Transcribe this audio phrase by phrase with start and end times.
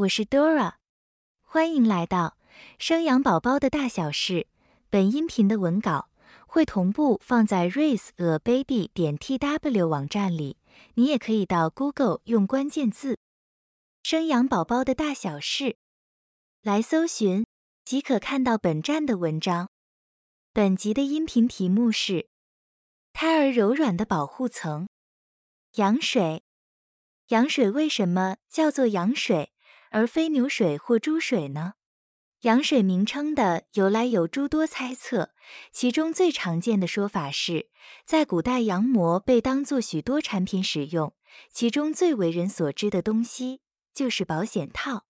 [0.00, 0.76] 我是 Dora，
[1.42, 2.38] 欢迎来到
[2.78, 4.46] 生养宝宝的大小事。
[4.88, 6.08] 本音频的文稿
[6.46, 10.56] 会同步放在 raise a baby 点 tw 网站里，
[10.94, 13.18] 你也可以到 Google 用关键字
[14.02, 15.76] “生养宝宝的大小事”
[16.62, 17.44] 来搜寻，
[17.84, 19.68] 即可看到本站的文章。
[20.54, 22.30] 本集的音频题目是
[23.12, 24.88] 胎儿柔软的保护层——
[25.76, 26.42] 羊水。
[27.28, 29.52] 羊水为什么叫做羊水？
[29.90, 31.74] 而非牛水或猪水呢？
[32.42, 35.30] 羊水名称的由来有诸多猜测，
[35.70, 37.68] 其中最常见的说法是，
[38.04, 41.14] 在古代羊膜被当作许多产品使用，
[41.52, 43.60] 其中最为人所知的东西
[43.92, 45.04] 就是保险套。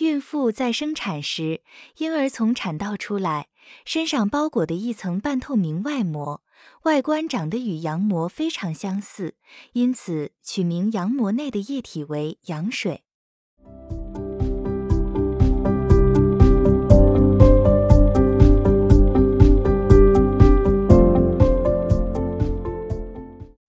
[0.00, 1.62] 孕妇在生产时，
[1.96, 3.48] 婴儿从产道出来，
[3.84, 6.42] 身上包裹的一层半透明外膜，
[6.82, 9.36] 外观长得与羊膜非常相似，
[9.72, 13.04] 因此取名羊膜内的液体为羊水。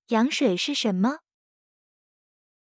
[0.10, 1.20] 羊水是什么？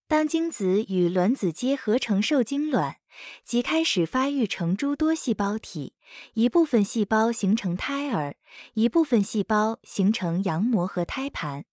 [0.06, 2.98] 当精子与卵子结合成受精卵，
[3.42, 5.94] 即开始发育成诸多细胞体，
[6.34, 8.36] 一部分细胞形成胎儿，
[8.74, 11.64] 一部分细胞形成羊膜和胎盘。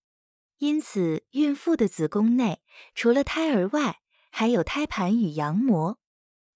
[0.60, 2.62] 因此，孕妇的子宫内
[2.96, 4.00] 除了胎儿外，
[4.32, 6.00] 还有胎盘与羊膜。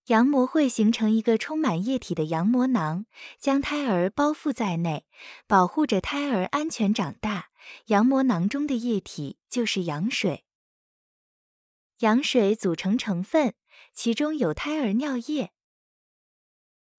[0.06, 3.06] 羊膜会形成一个充满液体的羊膜囊，
[3.38, 5.06] 将胎儿包覆在内，
[5.48, 7.50] 保护着胎儿安全长大。
[7.88, 10.46] 羊膜囊中的液体就是羊水。
[12.00, 13.54] 羊水组成成分，
[13.94, 15.52] 其中有胎儿尿液。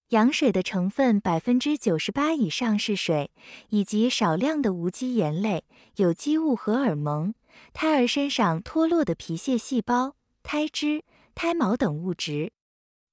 [0.09, 3.31] 羊水的成分百分之九十八以上是水，
[3.69, 7.33] 以及少量的无机盐类、有机物和耳蒙、
[7.73, 11.03] 胎儿身上脱落的皮屑细胞、胎脂、
[11.33, 12.53] 胎毛等物质。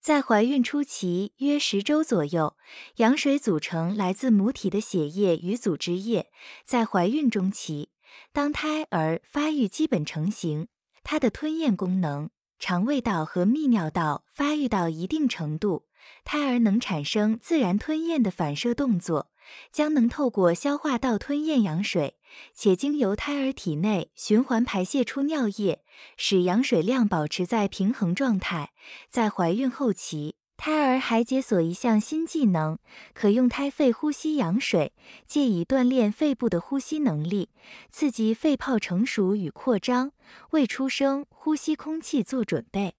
[0.00, 2.56] 在怀孕初期约十周左右，
[2.96, 6.30] 羊水组成来自母体的血液与组织液。
[6.64, 7.90] 在怀孕中期，
[8.32, 10.68] 当胎儿发育基本成型，
[11.04, 15.84] 它的吞咽功能、肠胃道和泌尿道发育到一定程度，
[16.24, 19.29] 胎儿能产生自然吞咽的反射动作。
[19.72, 22.16] 将能透过消化道吞咽羊水，
[22.54, 25.82] 且经由胎儿体内循环排泄出尿液，
[26.16, 28.72] 使羊水量保持在平衡状态。
[29.08, 32.78] 在怀孕后期，胎儿还解锁一项新技能，
[33.14, 34.92] 可用胎肺呼吸羊水，
[35.26, 37.50] 借以锻炼肺部的呼吸能力，
[37.90, 40.12] 刺激肺泡成熟与扩张，
[40.50, 42.94] 为出生呼吸空气做准备。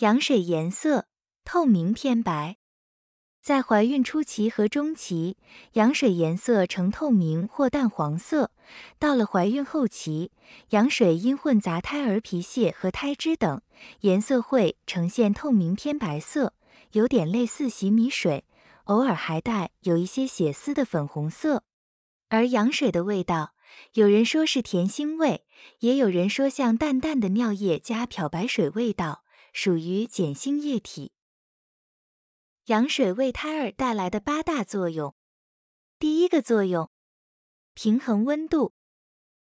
[0.00, 1.08] 羊水颜色
[1.44, 2.56] 透明偏白，
[3.42, 5.36] 在怀孕初期和中期，
[5.74, 8.50] 羊水颜色呈透明或淡黄色。
[8.98, 10.32] 到了怀孕后期，
[10.70, 13.60] 羊水因混杂胎儿皮屑和胎脂等，
[14.00, 16.54] 颜色会呈现透明偏白色，
[16.92, 18.46] 有点类似洗米水，
[18.84, 21.64] 偶尔还带有一些血丝的粉红色。
[22.30, 23.52] 而羊水的味道，
[23.92, 25.44] 有人说是甜腥味，
[25.80, 29.24] 也有人说像淡淡的尿液加漂白水味道。
[29.52, 31.12] 属于碱性液体。
[32.66, 35.14] 羊水为胎儿带来的八大作用。
[35.98, 36.90] 第一个作用，
[37.74, 38.74] 平衡温度。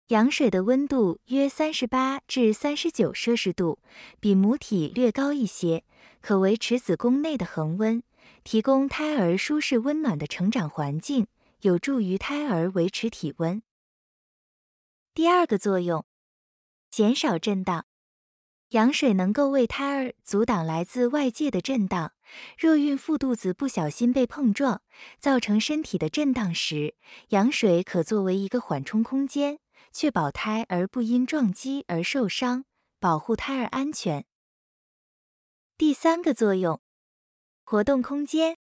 [0.07, 3.79] 羊水的温度约三十八至三十九摄氏度，
[4.19, 5.83] 比母体略高一些，
[6.21, 8.01] 可维持子宫内的恒温，
[8.43, 11.27] 提供胎儿舒适温暖的成长环境，
[11.61, 13.61] 有助于胎儿维持体温。
[15.13, 16.05] 第二个作用，
[16.89, 17.85] 减少震荡。
[18.69, 22.13] 羊水能够为胎儿阻挡来自外界的震荡。
[22.55, 24.83] 若孕妇肚子不小心被碰撞，
[25.19, 26.93] 造成身体的震荡时，
[27.29, 29.57] 羊水可作为一个缓冲空间，
[29.91, 32.65] 确保胎儿不因撞击而受伤，
[32.99, 34.25] 保护胎儿安全。
[35.75, 36.79] 第三个作用，
[37.63, 38.57] 活动空间。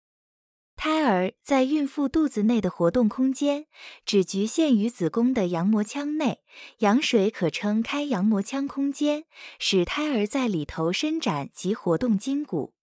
[0.77, 3.67] 胎儿在孕妇肚子内的活动空间
[4.05, 6.43] 只局限于子宫的羊膜腔内，
[6.79, 9.25] 羊水可撑开羊膜腔空间，
[9.59, 12.75] 使胎儿在里头伸展及活动筋骨。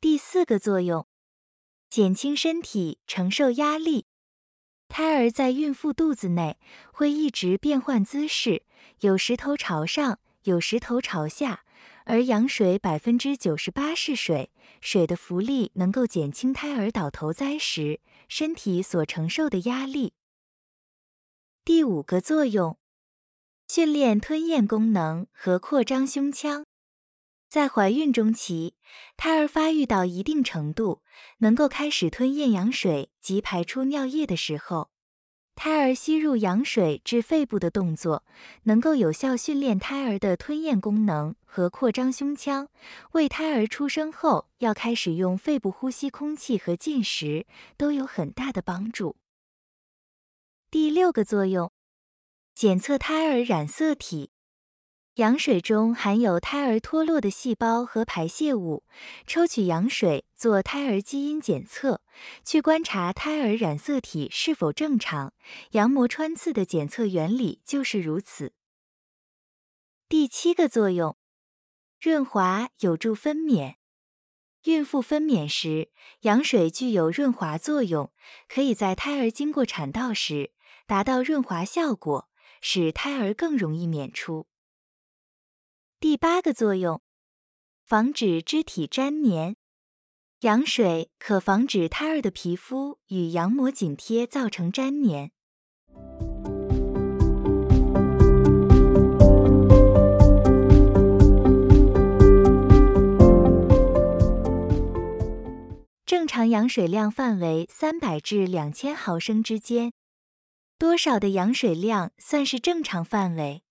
[0.00, 1.06] 第四个作用，
[1.88, 4.06] 减轻身体承受压力。
[4.88, 6.58] 胎儿在孕妇肚子内
[6.92, 8.64] 会一直变换姿势，
[9.00, 11.64] 有时头朝上，有时头朝下。
[12.08, 14.50] 而羊水百分之九十八是水，
[14.80, 20.14] 水的浮力能够减轻胎儿倒头栽时身体所承受的压力。
[21.66, 22.78] 第五个作用，
[23.68, 26.64] 训练吞咽功能和扩张胸腔。
[27.46, 28.74] 在怀孕中期，
[29.18, 31.02] 胎儿发育到一定程度，
[31.40, 34.88] 能够开始吞咽羊水及排出尿液的时候，
[35.58, 38.24] 胎儿吸入羊水至肺部的动作，
[38.62, 42.68] 能够有效训练胎儿的吞咽功能和扩张胸腔，
[43.10, 47.44] 为胎儿出生后要开始用肺部呼吸空气和进食
[47.76, 49.16] 都有很大的帮助。
[50.70, 51.72] 第六个作用，
[52.54, 54.30] 检测胎儿染色体。
[55.18, 58.84] 羊水中含有胎儿脱落的细胞和排泄物，
[59.26, 62.02] 抽取羊水做胎儿基因检测，
[62.44, 65.32] 去观察胎儿染色体是否正常。
[65.72, 68.52] 羊膜穿刺的检测原理就是如此。
[70.08, 71.16] 第七个作用，
[72.00, 73.74] 润滑有助分娩。
[74.66, 75.90] 孕妇分娩时，
[76.20, 78.12] 羊水具有润滑作用，
[78.48, 80.52] 可以在胎儿经过产道时
[80.86, 82.28] 达到润滑效果，
[82.60, 84.46] 使胎儿更容易娩出。
[86.00, 87.00] 第八个作用，
[87.84, 89.56] 防止肢体粘黏。
[90.42, 95.32] 羊水可防止胎儿的皮肤与羊膜紧贴，造成粘黏。
[106.06, 109.92] 正常羊水量范围三百至两千毫升之间。
[110.78, 113.64] 多少的羊水量算是正常范围？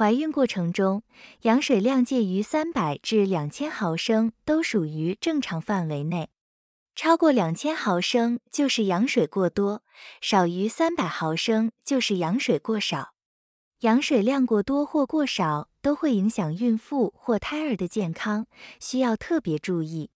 [0.00, 1.02] 怀孕过程中，
[1.42, 6.30] 羊水量介于三百至两千毫升，都属于正常范围内。
[6.94, 9.82] 超过两千毫升就是羊水过多，
[10.22, 13.12] 少于三百毫升就是羊水过少。
[13.80, 18.46] 羊水量过多或过少都会影响孕妇或胎儿的健康，
[18.80, 20.08] 需要特别注意。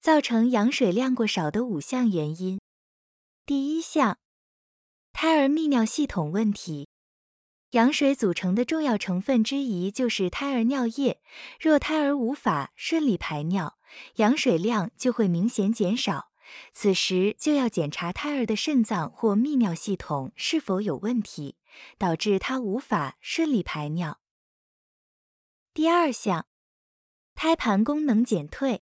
[0.00, 2.60] 造成羊水量过少的五项原因：
[3.44, 4.16] 第一项，
[5.12, 6.86] 胎儿泌尿系统问题。
[7.72, 11.20] 羊水组成的重要成分之一就是胎儿尿液。
[11.60, 13.78] 若胎儿无法顺利排尿，
[14.16, 16.28] 羊水量就会明显减少。
[16.72, 21.56] 此时就要检查胎儿的肾脏或泌尿系统是否有问题，
[21.98, 24.20] 导致他无法顺利排尿。
[25.74, 26.46] 第二项，
[27.34, 28.82] 胎盘功能减退。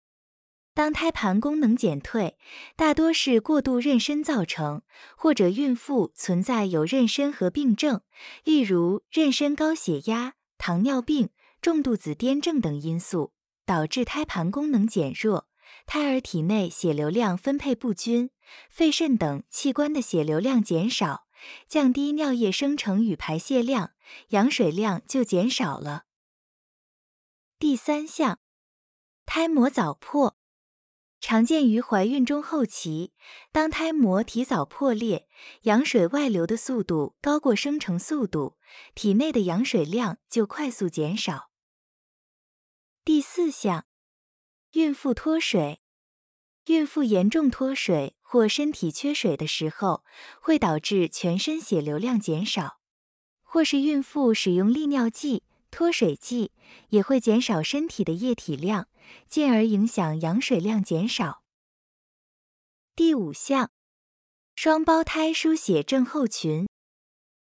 [0.76, 2.36] 当胎盘功能减退，
[2.76, 4.82] 大多是过度妊娠造成，
[5.16, 8.02] 或者孕妇存在有妊娠合并症，
[8.44, 11.30] 例如妊娠高血压、糖尿病、
[11.62, 13.32] 重度子痫症等因素，
[13.64, 15.48] 导致胎盘功能减弱，
[15.86, 18.28] 胎儿体内血流量分配不均，
[18.68, 21.26] 肺肾等器官的血流量减少，
[21.66, 23.92] 降低尿液生成与排泄量，
[24.28, 26.02] 羊水量就减少了。
[27.58, 28.38] 第三项，
[29.24, 30.36] 胎膜早破。
[31.28, 33.10] 常见于怀孕中后期，
[33.50, 35.26] 当胎膜提早破裂，
[35.62, 38.56] 羊水外流的速度高过生成速度，
[38.94, 41.50] 体内的羊水量就快速减少。
[43.04, 43.86] 第四项，
[44.74, 45.80] 孕妇脱水。
[46.66, 50.04] 孕妇严重脱水或身体缺水的时候，
[50.40, 52.78] 会导致全身血流量减少；
[53.42, 55.42] 或是孕妇使用利尿剂、
[55.76, 56.52] 脱水剂，
[56.88, 58.88] 也会减少身体的液体量。
[59.28, 61.42] 进而影响羊水量减少。
[62.96, 63.70] 第五项，
[64.54, 66.66] 双胞胎输血症候群。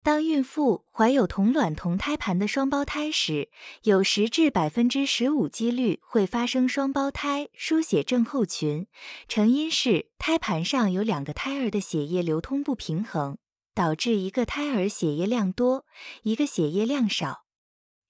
[0.01, 3.51] 当孕妇怀有同卵同胎盘的双胞胎时，
[3.83, 8.87] 有十至百分之十五几率会发生双胞胎输血症候群，
[9.27, 13.37] 成因是胎盘上有两个胎儿的血液流通不平衡，
[13.75, 15.85] 导致一个胎儿血液量多，
[16.23, 17.44] 一个血液量少。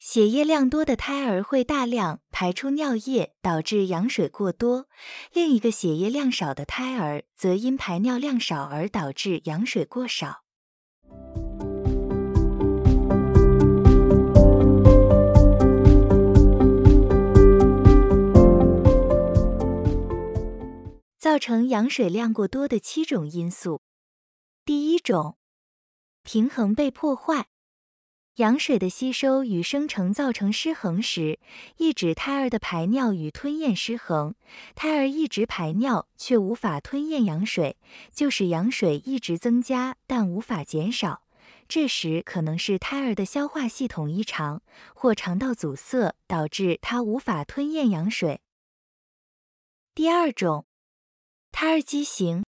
[0.08, 4.84] 血液量多的胎儿会大量排出尿液，导致羊水过多；
[5.34, 10.44] 另一个血液量少的胎儿则因排尿量少而导致羊水过少。
[21.18, 23.82] 造成羊水量过多的七种因素：
[24.64, 25.38] 第一种，
[26.22, 27.48] 平衡被破坏。
[28.36, 31.40] 羊水的吸收与生成造成失衡时，
[31.78, 34.36] 意指胎儿的排尿与吞咽失衡。
[34.76, 37.78] 胎儿一直排尿却无法吞咽羊水，
[38.14, 41.22] 就使羊水一直增加但无法减少。
[41.70, 44.62] 这时可能是胎儿的消化系统异常
[44.94, 48.42] 或肠道阻塞，导致他无法吞咽羊水。
[49.94, 50.66] 第二种，
[51.54, 52.44] 胎儿畸形。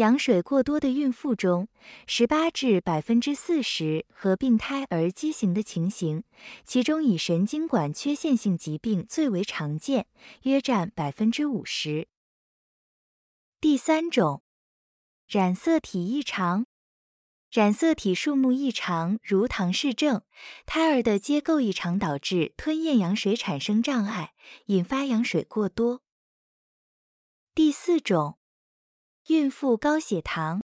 [0.00, 1.68] 羊水过多的孕妇中，
[2.06, 6.24] 十八至百分之四十合并胎儿畸形的情形，
[6.64, 10.06] 其中以神经管缺陷性疾病最为常见，
[10.44, 12.08] 约占百分之五十。
[13.60, 14.42] 第三种，
[15.28, 16.66] 染色体异常。
[17.50, 20.20] 染色体数目异常，如唐氏症；
[20.64, 24.32] 胎儿的结构异常导致吞咽羊水产生障碍，
[24.66, 26.00] 引发羊水过多。
[27.52, 28.38] 第四种，
[29.28, 30.62] 孕妇高血糖。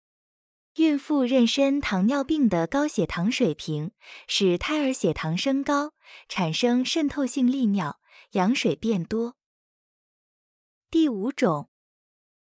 [0.77, 3.91] 孕妇妊娠糖尿病的高血糖水平，
[4.27, 5.93] 使胎儿血糖升高，
[6.29, 8.01] 产生渗透性利尿，
[8.33, 9.37] 羊水变多。
[10.91, 11.69] 第五种，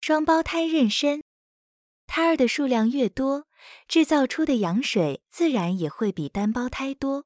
[0.01, 1.23] 双胞胎妊娠，
[2.07, 3.47] 胎儿的数量越多。
[3.89, 7.25] 制造出的羊水自然也会比单胞胎多。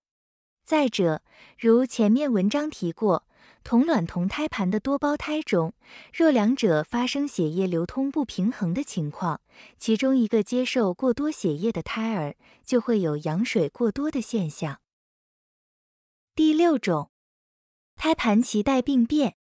[0.65, 1.23] 再者，
[1.59, 3.27] 如前面文章提过，
[3.65, 5.75] 同卵同胎盘的多胞胎中，
[6.12, 9.41] 若两者发生血液流通不平衡的情况，
[9.79, 12.35] 其中一个接受过多血液的胎儿
[12.65, 14.81] 就会有羊水过多的现象。
[16.35, 17.11] 第六种，
[17.97, 19.37] 胎盘脐带病变，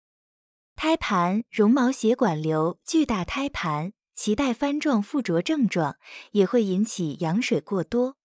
[0.76, 3.92] 胎盘绒毛血管瘤、巨大胎盘。
[4.14, 5.96] 脐带翻状附着症状
[6.32, 8.18] 也会引起羊水过多。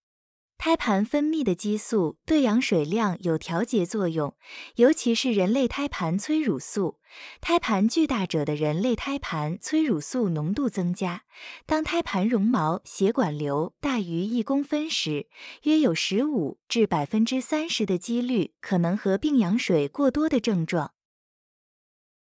[0.57, 4.35] 胎盘分泌的激素对羊水量有调节作用，
[4.75, 6.99] 尤其是人类胎盘催乳素。
[7.39, 11.23] 胎盘巨大者的人类胎盘催乳素浓度增加。
[11.65, 15.27] 当胎盘绒毛血管瘤大于一公分时，
[15.63, 20.93] 约有十五至百分之三十的几率可能合并羊水过多的症状。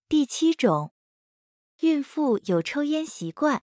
[0.08, 0.92] 第七种。
[1.80, 3.62] 孕妇有抽烟习惯，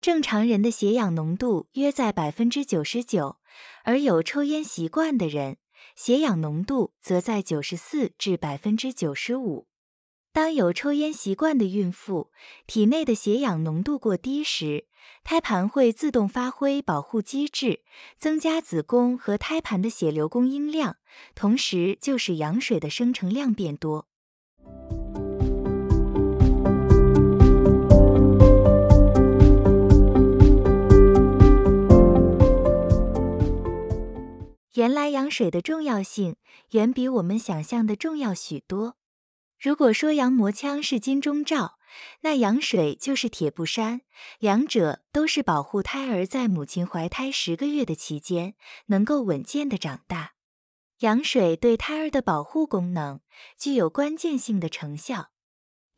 [0.00, 3.36] 正常人的血氧浓度约在百分之九十九，
[3.84, 5.56] 而有抽烟习惯的人，
[5.96, 9.66] 血氧浓度则在九十四至百分之九十五。
[10.32, 12.30] 当有抽烟习惯的孕妇
[12.66, 14.86] 体内的血氧浓度过低时，
[15.24, 17.80] 胎盘会自动发挥保护机制，
[18.16, 20.98] 增加子宫和胎盘的血流供应量，
[21.34, 24.09] 同时就使羊水的生成量变多。
[34.74, 36.36] 原来羊水的重要性
[36.70, 38.96] 远比我们想象的重要许多。
[39.58, 41.78] 如果说羊膜腔是金钟罩，
[42.20, 44.02] 那羊水就是铁布衫，
[44.38, 48.54] 两者都是保护胎儿在母亲怀胎十个月的期间
[48.86, 50.32] 能够稳健的长大。
[51.00, 53.20] 羊水对胎儿的保护功能
[53.58, 55.29] 具有关键性的成效。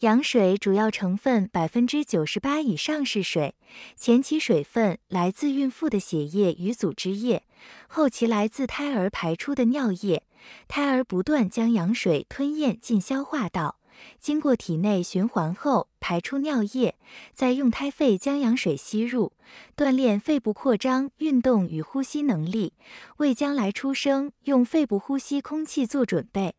[0.02, 3.54] 羊水主要成分百分之九十八以上是水，
[3.94, 7.44] 前期水分来自孕妇的血液与组织液，
[7.86, 10.24] 后期来自胎儿排出的尿液。
[10.66, 13.78] 胎儿不断将羊水吞咽进消化道，
[14.18, 16.96] 经过体内循环后排出尿液，
[17.32, 19.30] 再用胎肺将羊水吸入，
[19.76, 22.72] 锻炼肺部扩张、运动与呼吸能力，
[23.18, 26.56] 为将来出生用肺部呼吸空气做准备。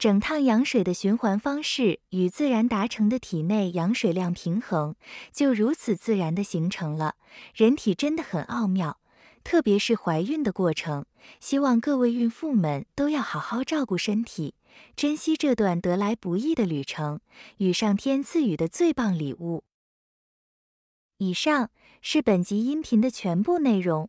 [0.00, 4.94] 整趟羊水的循环方式与自然达成的体内羊水量平衡，
[5.30, 7.16] 就如此自然的形成了。
[7.54, 8.98] 人体真的很奥妙，
[9.44, 11.04] 特别是怀孕的过程。
[11.38, 14.54] 希望各位孕妇们都要好好照顾身体，
[14.96, 17.20] 珍惜这段得来不易的旅程，
[17.58, 19.64] 与上天赐予的最棒礼物。
[21.18, 21.68] 以上
[22.00, 24.08] 是本集音频的全部内容。